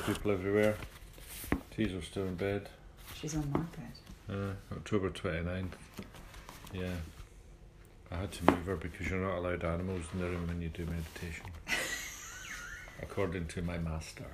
people 0.00 0.30
everywhere. 0.32 0.76
Teasel's 1.76 2.06
still 2.06 2.24
in 2.26 2.34
bed. 2.36 2.68
She's 3.14 3.34
on 3.34 3.50
my 3.50 3.60
bed. 3.60 3.92
Uh, 4.28 4.74
October 4.74 5.10
29th. 5.10 5.72
Yeah. 6.72 6.88
I 8.10 8.16
had 8.16 8.32
to 8.32 8.44
move 8.50 8.64
her 8.66 8.76
because 8.76 9.08
you're 9.08 9.20
not 9.20 9.38
allowed 9.38 9.64
animals 9.64 10.04
in 10.12 10.20
the 10.20 10.26
room 10.26 10.46
when 10.48 10.60
you 10.60 10.68
do 10.68 10.84
meditation. 10.86 11.46
According 13.02 13.46
to 13.48 13.62
my 13.62 13.78
master. 13.78 14.24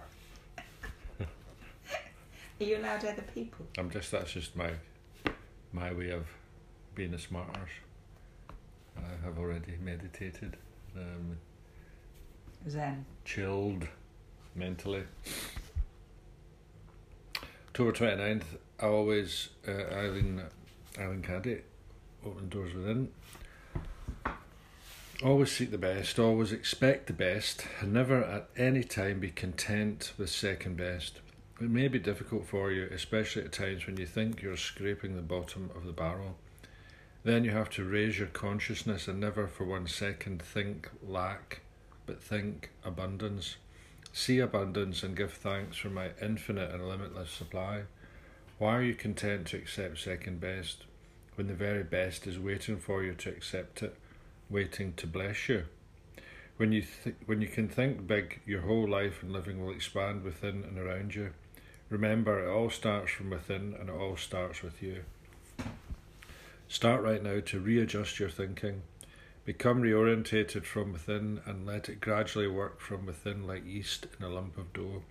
Are 2.59 2.65
you 2.65 2.79
allowed 2.79 3.05
other 3.05 3.25
people? 3.35 3.67
I'm 3.77 3.91
just 3.91 4.11
that's 4.11 4.33
just 4.33 4.57
my 4.57 4.71
my 5.73 5.93
way 5.93 6.09
of 6.11 6.27
being 6.95 7.13
a 7.13 7.19
smart 7.19 7.49
arse. 7.55 7.69
I 8.97 9.27
have 9.27 9.39
already 9.39 9.75
meditated, 9.83 10.57
um, 10.97 11.37
Zen. 12.67 13.05
chilled 13.27 13.87
mentally. 14.55 15.03
October 17.79 17.93
29th, 17.93 18.57
I 18.81 18.87
always, 18.87 19.51
uh, 19.69 19.71
Eileen, 19.71 20.41
Eileen 20.99 21.21
Caddy, 21.21 21.61
open 22.25 22.49
doors 22.49 22.73
within. 22.73 23.11
Always 25.23 25.53
seek 25.53 25.71
the 25.71 25.77
best, 25.77 26.19
always 26.19 26.53
expect 26.53 27.07
the 27.07 27.13
best, 27.13 27.67
and 27.83 27.93
never 27.93 28.25
at 28.25 28.49
any 28.57 28.83
time 28.83 29.21
be 29.21 29.29
content 29.29 30.15
with 30.17 30.31
second 30.31 30.79
best. 30.79 31.21
It 31.61 31.69
may 31.69 31.89
be 31.89 31.99
difficult 31.99 32.47
for 32.47 32.73
you, 32.73 32.89
especially 32.91 33.43
at 33.45 33.53
times 33.53 33.87
when 33.87 33.99
you 33.99 34.07
think 34.07 34.41
you're 34.41 34.57
scraping 34.57 35.15
the 35.15 35.21
bottom 35.21 35.71
of 35.77 35.85
the 35.85 35.93
barrel. 35.93 36.39
Then 37.25 37.45
you 37.45 37.51
have 37.51 37.69
to 37.73 37.85
raise 37.85 38.19
your 38.19 38.29
consciousness 38.29 39.07
and 39.07 39.21
never 39.21 39.47
for 39.47 39.65
one 39.65 39.87
second 39.87 40.41
think 40.41 40.89
lack, 41.07 41.61
but 42.07 42.23
think 42.23 42.71
abundance. 42.83 43.57
See 44.19 44.39
abundance 44.39 45.03
and 45.03 45.15
give 45.15 45.35
thanks 45.35 45.77
for 45.77 45.91
my 45.91 46.09
infinite 46.23 46.73
and 46.73 46.89
limitless 46.89 47.31
supply. 47.31 47.83
Why 48.57 48.77
are 48.77 48.83
you 48.83 48.95
content 48.95 49.49
to 49.49 49.59
accept 49.59 49.99
second 49.99 50.41
best 50.41 50.85
when 51.35 51.49
the 51.49 51.55
very 51.55 51.83
best 51.83 52.27
is 52.27 52.39
waiting 52.39 52.79
for 52.79 53.03
you 53.03 53.13
to 53.13 53.29
accept 53.29 53.83
it, 53.83 53.95
waiting 54.49 54.95
to 54.95 55.07
bless 55.07 55.51
you? 55.51 55.65
When 56.57 56.73
you 56.73 56.83
th- 57.05 57.17
when 57.27 57.43
you 57.43 57.49
can 57.49 57.69
think 57.69 58.07
big, 58.07 58.41
your 58.47 58.63
whole 58.63 58.89
life 58.89 59.23
and 59.23 59.35
living 59.35 59.63
will 59.63 59.75
expand 59.75 60.25
within 60.25 60.65
and 60.65 60.79
around 60.79 61.15
you. 61.15 61.35
Remember, 61.91 62.43
it 62.43 62.51
all 62.51 62.71
starts 62.71 63.13
from 63.13 63.29
within 63.29 63.77
and 63.79 63.91
it 63.91 63.95
all 63.95 64.17
starts 64.17 64.63
with 64.63 64.83
you. 64.83 65.05
Start 66.69 67.03
right 67.03 67.23
now 67.23 67.41
to 67.41 67.61
readjust 67.61 68.19
your 68.19 68.31
thinking. 68.31 68.81
Become 69.47 69.81
reorientated 69.81 70.65
from 70.65 70.93
within 70.93 71.41
and 71.47 71.65
let 71.65 71.89
it 71.89 72.01
gradually 72.01 72.49
work 72.49 72.81
from 72.81 73.07
within 73.07 73.47
like 73.47 73.65
yeast 73.65 74.09
in 74.19 74.27
a 74.27 74.29
lump 74.29 74.59
of 74.59 74.73
dough. 74.73 75.05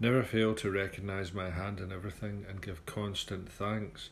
Never 0.00 0.22
fail 0.22 0.54
to 0.54 0.70
recognize 0.70 1.34
my 1.34 1.50
hand 1.50 1.80
in 1.80 1.92
everything 1.92 2.46
and 2.48 2.62
give 2.62 2.86
constant 2.86 3.52
thanks. 3.52 4.08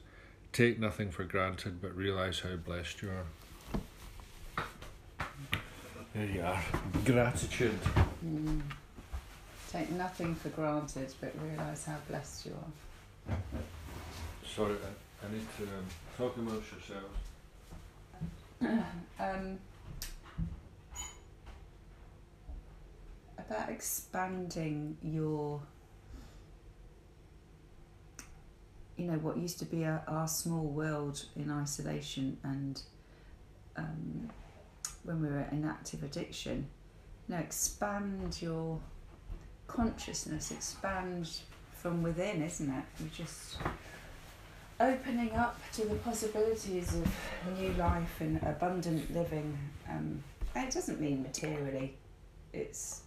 Take 0.52 0.78
nothing 0.78 1.10
for 1.10 1.24
granted 1.24 1.80
but 1.80 1.96
realize 1.96 2.40
how 2.40 2.56
blessed 2.56 3.00
you 3.00 3.08
are. 3.08 4.64
There 6.14 6.26
you 6.26 6.42
are. 6.42 6.62
Gratitude. 7.06 7.80
Mm. 8.22 8.60
Take 9.72 9.90
nothing 9.92 10.34
for 10.34 10.50
granted, 10.50 11.12
but 11.20 11.32
realise 11.42 11.86
how 11.86 11.96
blessed 12.08 12.46
you 12.46 12.52
are. 12.52 13.36
Sorry, 14.46 14.74
I, 14.74 15.26
I 15.26 15.32
need 15.32 15.46
to 15.56 15.62
um, 15.64 15.86
talk 16.16 16.36
amongst 16.36 16.70
yourselves. 16.70 17.18
um, 19.20 19.58
about 23.38 23.68
expanding 23.68 24.96
your, 25.02 25.60
you 28.96 29.06
know, 29.06 29.18
what 29.18 29.36
used 29.36 29.58
to 29.58 29.64
be 29.64 29.82
a, 29.82 30.02
our 30.06 30.28
small 30.28 30.64
world 30.64 31.24
in 31.36 31.50
isolation 31.50 32.38
and 32.42 32.82
um, 33.76 34.30
when 35.02 35.20
we 35.20 35.28
were 35.28 35.46
in 35.52 35.64
active 35.64 36.02
addiction. 36.02 36.66
You 37.28 37.34
know, 37.34 37.40
expand 37.40 38.40
your 38.40 38.80
consciousness, 39.66 40.50
expand 40.50 41.28
from 41.76 42.02
within, 42.02 42.42
isn't 42.42 42.70
it? 42.70 42.84
You 43.00 43.10
just 43.14 43.56
opening 44.80 45.32
up 45.32 45.58
to 45.72 45.84
the 45.86 45.94
possibilities 45.96 46.94
of 46.94 47.58
new 47.58 47.72
life 47.74 48.20
and 48.20 48.42
abundant 48.42 49.12
living. 49.14 49.56
Um, 49.88 50.22
and 50.54 50.68
it 50.68 50.74
doesn't 50.74 51.00
mean 51.00 51.22
materially, 51.22 51.94
it's 52.52 53.02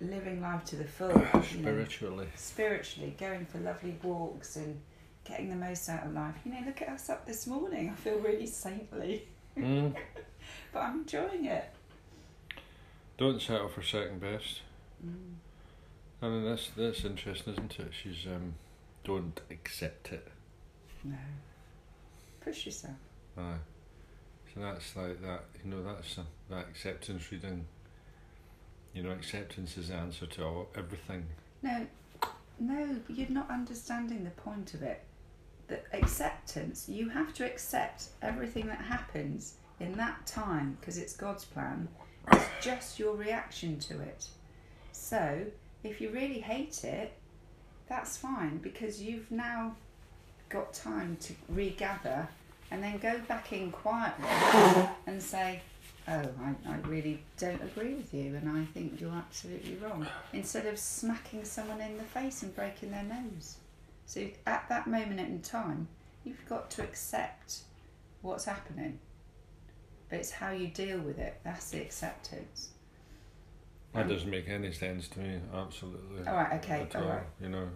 living 0.00 0.40
life 0.40 0.64
to 0.66 0.76
the 0.76 0.84
full. 0.84 1.08
you 1.10 1.14
know, 1.14 1.42
Spiritually. 1.42 2.26
spiritually, 2.36 3.14
going 3.18 3.46
for 3.46 3.58
lovely 3.58 3.96
walks 4.02 4.56
and 4.56 4.80
getting 5.24 5.48
the 5.48 5.56
most 5.56 5.88
out 5.88 6.04
of 6.06 6.12
life. 6.12 6.34
You 6.44 6.52
know, 6.52 6.60
look 6.66 6.82
at 6.82 6.88
us 6.88 7.08
up 7.08 7.26
this 7.26 7.46
morning. 7.46 7.90
I 7.90 7.94
feel 7.94 8.18
really 8.18 8.46
saintly, 8.46 9.28
Mm. 9.56 9.94
but 10.72 10.80
I'm 10.80 11.00
enjoying 11.00 11.44
it. 11.44 11.64
Don't 13.16 13.40
settle 13.40 13.68
for 13.68 13.82
second 13.82 14.20
best. 14.20 14.62
Mm. 15.06 15.34
I 16.20 16.28
mean, 16.28 16.44
that's 16.44 16.70
that's 16.76 17.04
interesting, 17.04 17.52
isn't 17.52 17.78
it? 17.78 17.92
She's 18.02 18.26
um, 18.26 18.54
don't 19.04 19.40
accept 19.50 20.12
it. 20.12 20.26
No. 21.04 21.16
Push 22.40 22.66
yourself. 22.66 22.94
Aye. 23.38 23.56
So 24.52 24.60
that's 24.60 24.96
like 24.96 25.20
that. 25.22 25.44
You 25.64 25.70
know, 25.70 25.82
that's 25.82 26.18
uh, 26.18 26.22
that 26.50 26.66
acceptance 26.68 27.30
reading. 27.30 27.66
You 28.94 29.02
know, 29.02 29.10
acceptance 29.10 29.76
is 29.76 29.88
the 29.88 29.94
answer 29.94 30.26
to 30.26 30.44
all 30.44 30.68
everything. 30.76 31.26
No, 31.62 31.86
no, 32.60 32.96
you're 33.08 33.28
not 33.28 33.50
understanding 33.50 34.24
the 34.24 34.30
point 34.30 34.74
of 34.74 34.82
it. 34.82 35.02
The 35.66 35.80
acceptance, 35.92 36.88
you 36.88 37.08
have 37.08 37.34
to 37.34 37.44
accept 37.44 38.08
everything 38.22 38.66
that 38.66 38.78
happens 38.80 39.54
in 39.80 39.92
that 39.94 40.26
time 40.26 40.76
because 40.80 40.98
it's 40.98 41.16
God's 41.16 41.44
plan. 41.44 41.88
It's 42.32 42.46
just 42.62 42.98
your 42.98 43.16
reaction 43.16 43.78
to 43.80 44.00
it. 44.00 44.28
So, 44.92 45.46
if 45.82 46.00
you 46.00 46.10
really 46.10 46.38
hate 46.38 46.84
it, 46.84 47.12
that's 47.88 48.16
fine 48.16 48.58
because 48.58 49.02
you've 49.02 49.30
now 49.30 49.76
got 50.48 50.72
time 50.72 51.16
to 51.20 51.32
regather 51.48 52.28
and 52.70 52.82
then 52.82 52.98
go 52.98 53.18
back 53.28 53.52
in 53.52 53.70
quietly 53.70 54.26
and 55.06 55.22
say, 55.22 55.60
Oh, 56.06 56.28
I, 56.42 56.54
I 56.68 56.76
really 56.86 57.22
don't 57.38 57.62
agree 57.62 57.94
with 57.94 58.12
you 58.12 58.34
and 58.34 58.48
I 58.48 58.66
think 58.66 59.00
you're 59.00 59.10
absolutely 59.10 59.76
wrong. 59.76 60.06
Instead 60.34 60.66
of 60.66 60.78
smacking 60.78 61.44
someone 61.44 61.80
in 61.80 61.96
the 61.96 62.02
face 62.02 62.42
and 62.42 62.54
breaking 62.54 62.90
their 62.90 63.04
nose. 63.04 63.56
So 64.06 64.26
at 64.46 64.68
that 64.68 64.86
moment 64.86 65.20
in 65.20 65.40
time, 65.40 65.88
you've 66.24 66.46
got 66.46 66.70
to 66.72 66.82
accept 66.82 67.60
what's 68.20 68.44
happening. 68.44 68.98
But 70.10 70.18
it's 70.18 70.30
how 70.30 70.50
you 70.50 70.68
deal 70.68 70.98
with 70.98 71.18
it. 71.18 71.40
That's 71.42 71.70
the 71.70 71.80
acceptance. 71.80 72.68
That 73.94 74.08
doesn't 74.08 74.30
make 74.30 74.48
any 74.48 74.72
sense 74.72 75.08
to 75.08 75.20
me. 75.20 75.38
Absolutely. 75.54 76.26
All 76.26 76.34
right, 76.34 76.54
okay, 76.62 76.82
At 76.82 76.96
all 76.96 77.02
all. 77.02 77.08
right. 77.08 77.22
You 77.40 77.48
know, 77.48 77.68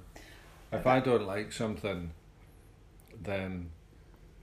if 0.73 0.81
Okay. 0.81 0.91
I 0.91 1.01
don't 1.01 1.27
like 1.27 1.53
something, 1.53 2.11
then 3.23 3.71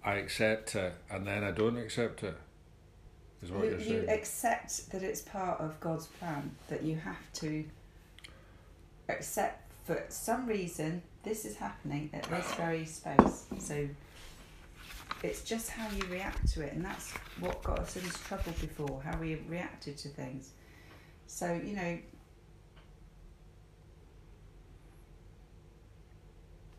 I 0.04 0.16
accept 0.16 0.76
it, 0.76 0.94
and 1.10 1.28
then 1.28 1.44
I 1.44 1.52
don't 1.52 1.78
accept 1.78 2.24
it. 2.24 2.38
Is 3.44 3.52
what 3.52 3.66
You, 3.66 3.72
you're 3.72 3.80
you 4.04 4.06
accept 4.10 4.90
that 4.92 5.04
it's 5.04 5.22
part 5.22 5.60
of 5.60 5.80
God's 5.80 6.08
plan, 6.08 6.56
that 6.70 6.82
you 6.84 6.96
have 6.96 7.32
to 7.34 7.66
accept 9.10 9.62
for 9.86 10.04
some 10.10 10.48
reason 10.48 11.02
this 11.24 11.46
is 11.46 11.56
happening 11.58 12.10
at 12.14 12.24
this 12.24 12.52
very 12.54 12.86
space. 12.86 13.46
So 13.60 13.88
it's 15.24 15.44
just 15.44 15.70
how 15.70 15.88
you 15.92 16.04
react 16.10 16.48
to 16.54 16.62
it, 16.64 16.74
and 16.74 16.84
that's 16.86 17.12
what 17.40 17.62
got 17.64 17.80
us 17.80 17.96
into 17.96 18.12
trouble 18.24 18.54
before, 18.62 19.02
how 19.04 19.18
we 19.20 19.36
reacted 19.48 19.98
to 19.98 20.10
things. 20.10 20.52
So, 21.28 21.54
you 21.54 21.76
know, 21.76 21.82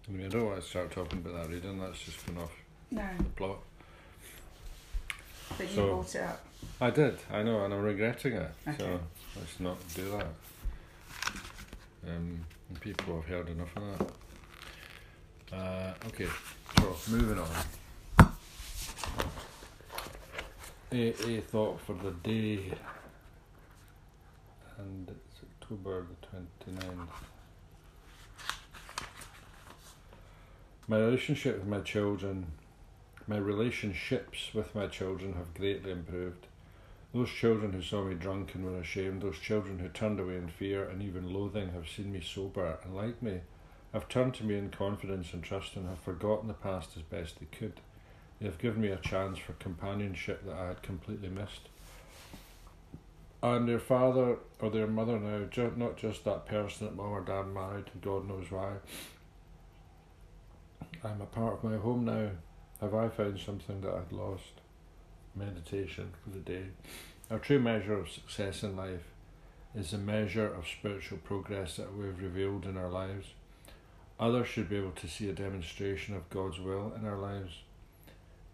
I 0.08 0.12
mean, 0.12 0.26
I 0.26 0.28
don't 0.28 0.46
want 0.46 0.60
to 0.62 0.66
start 0.68 0.90
talking 0.92 1.18
about 1.18 1.34
that 1.34 1.48
reading. 1.50 1.78
That's 1.80 1.98
just 2.00 2.24
going 2.26 2.38
off 2.38 2.52
no, 2.90 3.02
the 3.18 3.24
plot. 3.24 3.58
but 5.58 5.68
you 5.68 5.74
So- 5.74 5.86
brought 5.88 6.14
it 6.14 6.22
up. 6.22 6.42
I 6.80 6.90
did. 6.90 7.18
I 7.30 7.42
know, 7.42 7.64
and 7.64 7.72
I'm 7.74 7.82
regretting 7.82 8.32
it. 8.34 8.50
Okay. 8.66 8.76
So 8.78 9.00
let's 9.36 9.60
not 9.60 9.76
do 9.94 10.10
that. 10.12 10.26
Um, 12.08 12.44
and 12.68 12.80
people 12.80 13.16
have 13.20 13.26
heard 13.26 13.48
enough 13.48 13.76
of 13.76 13.98
that. 13.98 15.56
Uh, 15.56 15.94
okay, 16.08 16.26
so 16.78 16.96
moving 17.10 17.38
on. 17.38 17.48
A, 20.92 21.08
a 21.36 21.40
thought 21.42 21.80
for 21.80 21.94
the 21.94 22.10
day, 22.22 22.72
it's 25.68 25.72
October 25.72 26.06
the 26.20 26.72
29th. 26.72 27.08
My 30.88 30.98
relationship 30.98 31.58
with 31.58 31.66
my 31.66 31.80
children, 31.80 32.52
my 33.26 33.38
relationships 33.38 34.50
with 34.54 34.74
my 34.74 34.86
children 34.86 35.34
have 35.34 35.54
greatly 35.54 35.90
improved. 35.90 36.46
Those 37.12 37.30
children 37.30 37.72
who 37.72 37.82
saw 37.82 38.04
me 38.04 38.14
drunk 38.14 38.54
and 38.54 38.64
were 38.64 38.78
ashamed, 38.78 39.22
those 39.22 39.38
children 39.38 39.78
who 39.78 39.88
turned 39.88 40.20
away 40.20 40.36
in 40.36 40.48
fear 40.48 40.88
and 40.88 41.02
even 41.02 41.32
loathing, 41.32 41.72
have 41.72 41.88
seen 41.88 42.12
me 42.12 42.20
sober 42.20 42.78
and 42.84 42.94
like 42.94 43.22
me, 43.22 43.40
have 43.92 44.08
turned 44.08 44.34
to 44.34 44.44
me 44.44 44.58
in 44.58 44.70
confidence 44.70 45.32
and 45.32 45.42
trust 45.42 45.76
and 45.76 45.88
have 45.88 45.98
forgotten 45.98 46.48
the 46.48 46.54
past 46.54 46.90
as 46.96 47.02
best 47.02 47.40
they 47.40 47.46
could. 47.46 47.80
They 48.38 48.46
have 48.46 48.58
given 48.58 48.82
me 48.82 48.88
a 48.88 48.96
chance 48.96 49.38
for 49.38 49.54
companionship 49.54 50.44
that 50.44 50.56
I 50.56 50.68
had 50.68 50.82
completely 50.82 51.28
missed. 51.28 51.68
And 53.46 53.68
their 53.68 53.78
father 53.78 54.38
or 54.58 54.70
their 54.70 54.88
mother 54.88 55.20
now, 55.20 55.44
ju- 55.44 55.72
not 55.76 55.96
just 55.96 56.24
that 56.24 56.46
person 56.46 56.84
that 56.84 56.96
mum 56.96 57.12
or 57.12 57.20
dad 57.20 57.44
married, 57.44 57.84
and 57.92 58.02
God 58.02 58.26
knows 58.26 58.50
why. 58.50 58.72
I'm 61.04 61.20
a 61.20 61.26
part 61.26 61.54
of 61.54 61.62
my 61.62 61.76
home 61.76 62.04
now. 62.04 62.30
Have 62.80 62.92
I 62.92 63.08
found 63.08 63.38
something 63.38 63.80
that 63.82 63.94
I'd 63.94 64.10
lost? 64.10 64.60
Meditation 65.36 66.10
for 66.24 66.30
the 66.30 66.40
day. 66.40 66.64
Our 67.30 67.38
true 67.38 67.60
measure 67.60 67.94
of 67.94 68.10
success 68.10 68.64
in 68.64 68.74
life 68.74 69.04
is 69.76 69.92
the 69.92 69.98
measure 69.98 70.52
of 70.52 70.66
spiritual 70.66 71.18
progress 71.18 71.76
that 71.76 71.96
we've 71.96 72.20
revealed 72.20 72.64
in 72.64 72.76
our 72.76 72.90
lives. 72.90 73.28
Others 74.18 74.48
should 74.48 74.68
be 74.68 74.78
able 74.78 74.90
to 74.90 75.06
see 75.06 75.30
a 75.30 75.32
demonstration 75.32 76.16
of 76.16 76.28
God's 76.30 76.58
will 76.58 76.92
in 76.98 77.06
our 77.06 77.18
lives. 77.18 77.62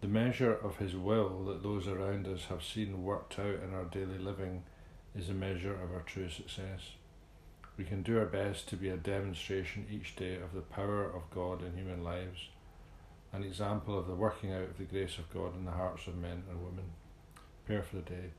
The 0.01 0.07
measure 0.07 0.53
of 0.53 0.77
His 0.77 0.95
will 0.95 1.45
that 1.45 1.63
those 1.63 1.87
around 1.87 2.27
us 2.27 2.45
have 2.49 2.63
seen 2.63 3.03
worked 3.03 3.39
out 3.39 3.59
in 3.63 3.73
our 3.73 3.85
daily 3.85 4.19
living 4.19 4.61
is 5.15 5.29
a 5.29 5.33
measure 5.33 5.73
of 5.73 5.93
our 5.93 6.01
true 6.05 6.29
success. 6.29 6.91
We 7.77 7.83
can 7.83 8.03
do 8.03 8.19
our 8.19 8.25
best 8.25 8.67
to 8.69 8.75
be 8.75 8.89
a 8.89 8.97
demonstration 8.97 9.87
each 9.91 10.15
day 10.15 10.35
of 10.35 10.53
the 10.53 10.61
power 10.61 11.05
of 11.05 11.29
God 11.33 11.63
in 11.63 11.75
human 11.75 12.03
lives, 12.03 12.49
an 13.31 13.43
example 13.43 13.97
of 13.97 14.07
the 14.07 14.15
working 14.15 14.53
out 14.53 14.69
of 14.69 14.77
the 14.77 14.83
grace 14.83 15.17
of 15.17 15.33
God 15.33 15.55
in 15.55 15.65
the 15.65 15.71
hearts 15.71 16.07
of 16.07 16.17
men 16.17 16.43
and 16.49 16.63
women. 16.63 16.85
Prayer 17.65 17.83
for 17.83 17.95
the 17.97 18.01
day. 18.03 18.31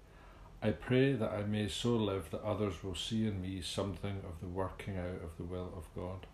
I 0.63 0.71
pray 0.71 1.13
that 1.13 1.31
I 1.31 1.43
may 1.43 1.69
so 1.69 1.91
live 1.97 2.31
that 2.31 2.43
others 2.43 2.83
will 2.83 2.95
see 2.95 3.27
in 3.27 3.43
me 3.43 3.61
something 3.61 4.23
of 4.27 4.41
the 4.41 4.47
working 4.47 4.97
out 4.97 5.23
of 5.23 5.37
the 5.37 5.45
will 5.45 5.73
of 5.77 5.85
God. 5.95 6.27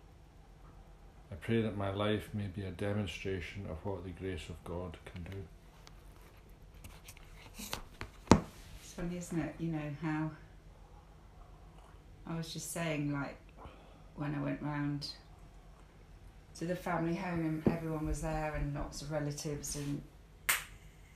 I 1.31 1.35
pray 1.35 1.61
that 1.61 1.77
my 1.77 1.91
life 1.91 2.29
may 2.33 2.47
be 2.47 2.63
a 2.63 2.71
demonstration 2.71 3.65
of 3.69 3.83
what 3.83 4.03
the 4.03 4.11
grace 4.11 4.47
of 4.49 4.63
God 4.63 4.97
can 5.05 5.23
do. 5.23 5.43
It's 8.81 8.90
funny, 9.01 9.17
isn't 9.17 9.39
it? 9.39 9.55
You 9.59 9.69
know 9.71 9.89
how 10.01 10.31
I 12.27 12.35
was 12.35 12.53
just 12.53 12.71
saying, 12.71 13.11
like 13.11 13.37
when 14.15 14.35
I 14.35 14.41
went 14.41 14.61
round 14.61 15.07
to 16.59 16.65
the 16.65 16.75
family 16.75 17.15
home 17.15 17.39
and 17.65 17.75
everyone 17.75 18.05
was 18.05 18.21
there 18.21 18.53
and 18.55 18.75
lots 18.75 19.01
of 19.01 19.11
relatives 19.11 19.75
and 19.77 20.01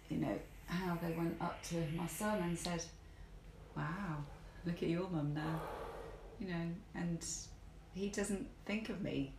you 0.09 0.17
know 0.17 0.37
how 0.67 0.97
they 1.01 1.11
went 1.13 1.35
up 1.41 1.61
to 1.63 1.75
my 1.95 2.07
son 2.07 2.39
and 2.41 2.57
said, 2.57 2.83
"Wow, 3.77 4.23
look 4.65 4.81
at 4.81 4.89
your 4.89 5.07
mum 5.09 5.33
now," 5.33 5.61
you 6.39 6.47
know, 6.47 6.67
and 6.95 7.23
he 7.93 8.09
doesn't 8.09 8.47
think 8.65 8.89
of 8.89 9.01
me 9.01 9.33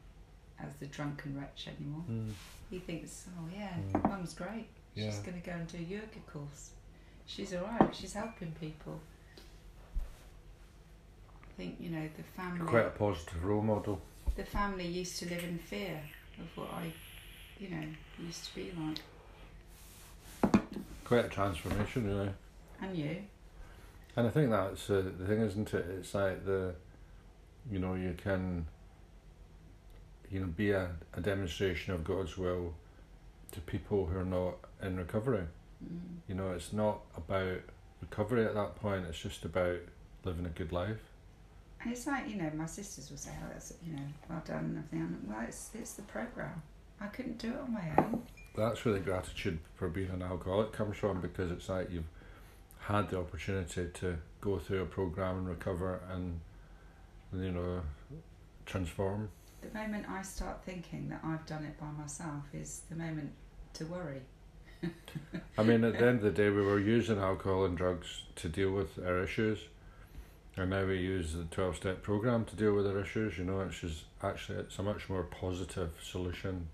as 0.60 0.74
the 0.78 0.86
drunken 0.86 1.38
wretch 1.38 1.68
anymore. 1.68 2.04
Mm. 2.08 2.32
He 2.70 2.78
thinks, 2.78 3.26
"Oh 3.36 3.48
yeah, 3.52 3.76
Mm. 3.92 4.08
mum's 4.08 4.34
great. 4.34 4.68
She's 4.94 5.18
going 5.18 5.38
to 5.40 5.44
go 5.44 5.52
and 5.52 5.66
do 5.68 5.76
a 5.78 5.80
yoga 5.82 6.20
course. 6.32 6.70
She's 7.26 7.54
all 7.54 7.68
right. 7.80 7.94
She's 7.94 8.12
helping 8.14 8.52
people." 8.60 9.00
I 11.42 11.56
think 11.56 11.76
you 11.80 11.90
know 11.90 12.08
the 12.16 12.22
family. 12.22 12.66
Quite 12.66 12.86
a 12.86 12.90
positive 12.90 13.44
role 13.44 13.62
model. 13.62 14.00
The 14.36 14.44
family 14.44 14.86
used 14.86 15.18
to 15.20 15.28
live 15.28 15.42
in 15.42 15.58
fear 15.58 16.02
of 16.38 16.46
what 16.54 16.70
I, 16.74 16.92
you 17.58 17.70
know, 17.70 17.82
used 18.18 18.44
to 18.46 18.54
be 18.54 18.72
like. 18.78 18.98
Quite 21.04 21.24
a 21.24 21.28
transformation, 21.28 22.06
really. 22.06 22.30
And 22.82 22.96
you, 22.96 23.16
And 24.16 24.26
I 24.26 24.30
think 24.30 24.50
that's 24.50 24.90
uh, 24.90 25.02
the 25.18 25.26
thing, 25.26 25.40
isn't 25.40 25.72
it? 25.72 25.86
It's 25.98 26.14
like 26.14 26.44
the, 26.44 26.74
you 27.70 27.78
know, 27.78 27.94
you 27.94 28.14
can, 28.22 28.66
you 30.30 30.40
know, 30.40 30.46
be 30.46 30.72
a, 30.72 30.90
a 31.14 31.20
demonstration 31.20 31.94
of 31.94 32.04
God's 32.04 32.36
will 32.36 32.74
to 33.52 33.60
people 33.60 34.06
who 34.06 34.18
are 34.18 34.24
not 34.24 34.56
in 34.82 34.96
recovery. 34.96 35.44
Mm, 35.84 35.98
You 36.28 36.34
know, 36.34 36.52
it's 36.52 36.72
not 36.72 37.00
about 37.16 37.60
recovery 38.00 38.44
at 38.44 38.54
that 38.54 38.76
point. 38.76 39.06
It's 39.06 39.18
just 39.18 39.44
about 39.44 39.78
living 40.24 40.46
a 40.46 40.50
good 40.50 40.72
life. 40.72 41.00
and 41.80 41.92
it's 41.92 42.06
like 42.06 42.28
you 42.28 42.36
know, 42.36 42.50
my 42.56 42.66
sisters 42.66 43.10
will 43.10 43.18
say, 43.18 43.30
"Oh, 43.42 43.48
that's 43.52 43.72
you 43.86 43.92
know, 43.94 44.02
well 44.28 44.42
done," 44.44 44.64
and 44.64 44.78
everything. 44.78 45.02
I'm 45.02 45.28
well, 45.32 45.44
it's 45.46 45.70
it's 45.74 45.92
the 45.94 46.02
program. 46.02 46.62
I 47.00 47.06
couldn't 47.08 47.38
do 47.38 47.50
it 47.52 47.58
on 47.60 47.72
my 47.72 47.90
own. 47.98 48.22
That's 48.56 48.84
where 48.84 48.94
the 48.94 49.00
gratitude 49.00 49.58
for 49.74 49.88
being 49.88 50.10
an 50.10 50.22
alcoholic 50.22 50.72
comes 50.72 50.96
from 50.96 51.20
because 51.20 51.50
it's 51.50 51.68
like 51.68 51.90
you've 51.90 52.08
had 52.80 53.10
the 53.10 53.18
opportunity 53.18 53.88
to 53.92 54.16
go 54.40 54.58
through 54.58 54.82
a 54.82 54.86
program 54.86 55.38
and 55.38 55.48
recover 55.48 56.00
and, 56.10 56.40
you 57.34 57.50
know, 57.52 57.82
transform. 58.64 59.28
The 59.60 59.76
moment 59.78 60.08
I 60.08 60.22
start 60.22 60.62
thinking 60.64 61.08
that 61.10 61.20
I've 61.24 61.44
done 61.46 61.64
it 61.64 61.78
by 61.78 61.90
myself 61.90 62.44
is 62.54 62.82
the 62.88 62.96
moment 62.96 63.32
to 63.74 63.84
worry. 63.86 64.22
I 65.58 65.62
mean, 65.62 65.84
at 65.84 65.94
the 65.98 66.06
end 66.06 66.18
of 66.18 66.22
the 66.22 66.30
day, 66.30 66.50
we 66.50 66.62
were 66.62 66.78
using 66.78 67.18
alcohol 67.18 67.64
and 67.64 67.76
drugs 67.76 68.22
to 68.36 68.48
deal 68.48 68.70
with 68.72 68.98
our 69.04 69.22
issues, 69.24 69.58
and 70.56 70.70
now 70.70 70.84
we 70.84 70.98
use 70.98 71.32
the 71.32 71.44
twelve 71.44 71.76
step 71.76 72.02
program 72.02 72.44
to 72.46 72.56
deal 72.56 72.74
with 72.74 72.86
our 72.86 73.00
issues. 73.00 73.38
You 73.38 73.44
know, 73.44 73.60
it's 73.60 73.80
just 73.80 74.04
actually 74.22 74.58
it's 74.58 74.78
a 74.78 74.82
much 74.82 75.08
more 75.08 75.22
positive 75.22 75.90
solution. 76.02 76.68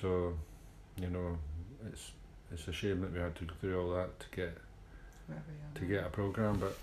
So, 0.00 0.34
you 1.00 1.08
know, 1.10 1.38
it's 1.88 2.12
it's 2.52 2.68
a 2.68 2.72
shame 2.72 3.00
that 3.00 3.12
we 3.12 3.18
had 3.18 3.34
to 3.36 3.44
go 3.44 3.54
through 3.60 3.80
all 3.80 3.94
that 3.96 4.18
to 4.20 4.26
get 4.34 4.56
Where 5.26 5.42
we 5.48 5.54
are. 5.54 5.80
to 5.80 5.84
get 5.94 6.06
a 6.06 6.10
program, 6.10 6.58
but 6.58 6.76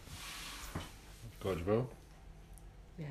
God's 1.42 1.66
will. 1.66 1.90
Yeah. 3.00 3.06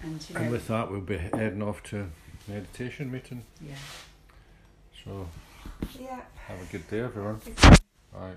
And 0.00 0.28
you 0.28 0.34
know, 0.34 0.40
And 0.40 0.50
with 0.50 0.66
that, 0.68 0.90
we'll 0.90 1.00
be 1.00 1.16
heading 1.18 1.62
off 1.62 1.82
to 1.84 2.10
meditation 2.48 3.10
meeting. 3.12 3.44
yeah. 3.60 3.74
So 5.04 5.28
Yeah. 6.00 6.20
have 6.46 6.60
a 6.60 6.72
good 6.72 6.88
day, 6.88 7.00
everyone. 7.00 7.40
Bye. 8.12 8.34